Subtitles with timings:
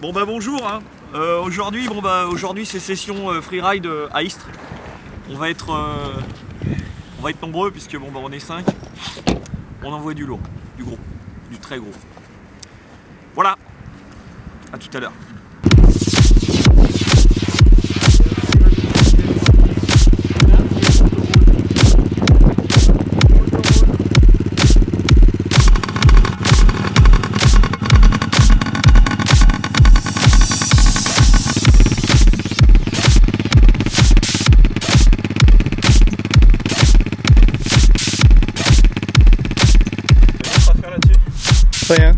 [0.00, 0.66] Bon bah bonjour.
[0.66, 0.80] hein.
[1.14, 4.46] Euh, aujourd'hui, bon bah aujourd'hui c'est session euh, freeride euh, à Istres.
[5.30, 5.68] On va être,
[7.18, 8.64] on va être nombreux puisque bon bah on est 5
[9.82, 10.40] On envoie du lourd,
[10.76, 10.98] du gros,
[11.50, 11.90] du très gros.
[13.34, 13.56] Voilà.
[14.72, 15.12] À tout à l'heure.
[41.88, 42.12] 对呀